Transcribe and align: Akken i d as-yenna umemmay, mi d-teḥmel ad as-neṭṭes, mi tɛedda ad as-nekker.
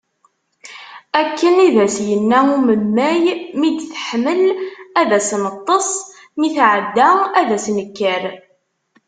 Akken 1.19 1.55
i 1.65 1.67
d 1.73 1.75
as-yenna 1.85 2.39
umemmay, 2.55 3.23
mi 3.59 3.69
d-teḥmel 3.77 4.41
ad 4.99 5.09
as-neṭṭes, 5.17 5.87
mi 6.39 6.47
tɛedda 6.55 7.09
ad 7.39 7.49
as-nekker. 7.55 8.23